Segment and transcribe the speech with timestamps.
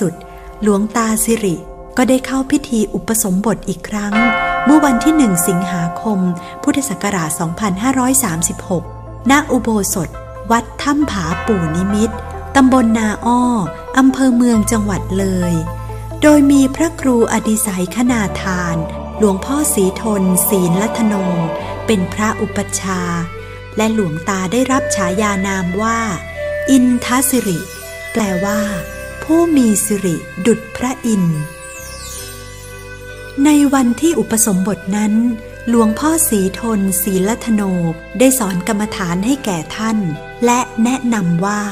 [0.00, 0.12] สุด
[0.62, 1.56] หลวงตาสิริ
[1.96, 4.12] ก็ได้เข้าพิธีอุปสมบทอีกครั้ง
[4.64, 6.18] เมื่อวันที่หนึ่งสิงหาคม
[6.62, 7.30] พุทธศักราช
[8.50, 10.08] 2536 ณ อุโบสถ
[10.50, 12.10] วัดถ้ำผาปู่นิมิต
[12.56, 13.42] ตำบลนาอ้อ
[13.98, 15.54] อำเภอเมืองจังหวัดเลย
[16.22, 18.76] โดยมีพระครูอดิศัยขนาทาน
[19.18, 21.14] หลวงพ่อสีทน ศีลลัทโน
[21.86, 23.22] เป็นพระอุปัชฌาย์
[23.76, 25.98] และหลวงตาได้รับฉายานามว่า
[26.70, 27.58] อินทสิริ
[28.12, 28.60] แปลว่า
[29.34, 31.40] ผู้มีสิริดุจพระอินทร์
[33.44, 35.14] ในวันที่อุปสมบทนั้น
[35.68, 37.62] หลวงพ่อสีทนศีลธโน
[38.18, 39.98] ได้สอนกรรมฐานให้แก่ท่าน
[40.44, 41.62] และแนะนำว่า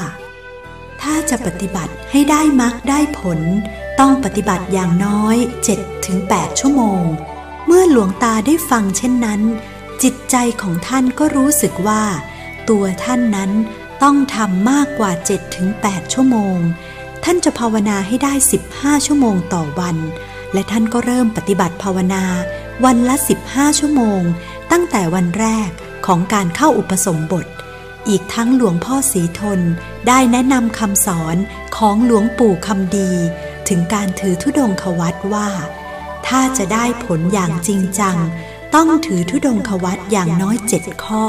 [1.01, 3.39] ถ้าจะปฏิบัติให้ได้มรรคได้ผล
[3.99, 5.35] ต้องปฏิบัติอย่างน้อย
[5.97, 7.03] 7-8 ชั่วโมง
[7.65, 9.41] เมื่อหลวงตาได้ฟังเช่นนั้น
[10.03, 12.03] จิตใจของท่านก็รู้สึกว่า
[12.69, 13.51] ตัวท่านนั้น
[14.03, 15.11] ต้องทำมากกว่า
[15.61, 16.59] 7-8 ชั่วโมง
[17.23, 18.33] ท่านจะภาวนาให้ได้
[18.69, 19.97] 15 ชั่วโมงต่อวัน
[20.53, 22.23] และท่านก็เริ่มปฏิบัติภาวนา
[22.85, 23.15] วันละ
[23.47, 24.21] 15 ชั่วโมง
[24.71, 25.69] ตั้งแต่วันแรก
[26.05, 27.45] ของการเข้าอุปสมบท
[28.09, 29.59] อีกทั้งหลวงพ่อสีทน
[30.07, 31.35] ได้แนะนำคำสอน
[31.77, 33.11] ของหลวงปู่คำดี
[33.67, 35.49] ถึงการถือธุดงควัตว่า
[36.27, 38.17] ถ้าจะได้ผลอย่างจริงจัง
[38.75, 41.25] ต้องถือธุดงควัตอย่างน้อยเจ็ดข้อ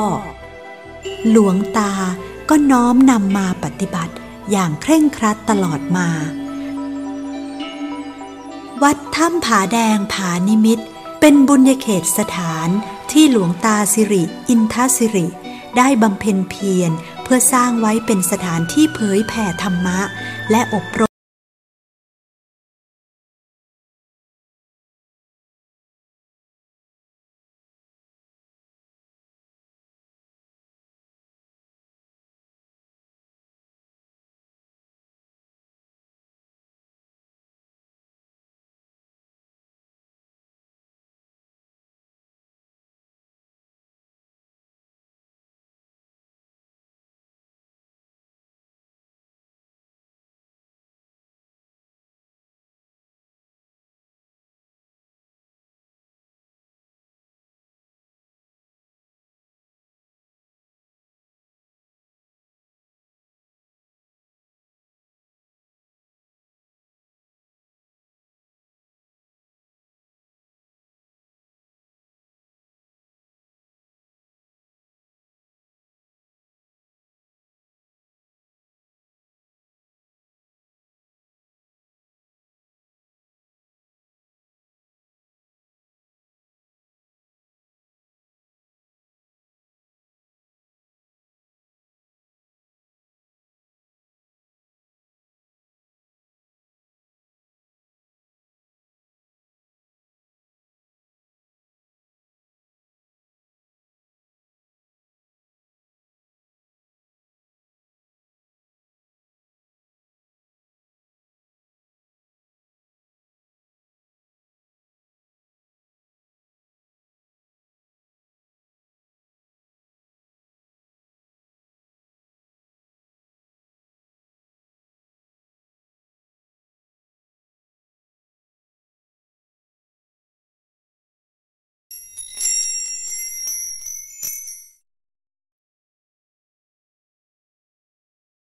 [1.30, 1.92] หลวงตา
[2.48, 4.12] ก็น้อมนำมาปฏิบัติ
[4.50, 6.08] อย่างเคร่งครัดตลอดมา
[8.82, 10.78] วัดถ้ำผาแดงผานิมิต
[11.20, 12.68] เป็นบุญญเขตสถาน
[13.12, 15.26] ที่หลวงตาสิริ อินทสิริ
[15.76, 16.90] ได้บำเพ็ญเพียร
[17.22, 20.00] เพื่อสร้างไว้เป็นสถานที่เผยแผ่ธรรมะ
[20.50, 21.09] และอบรม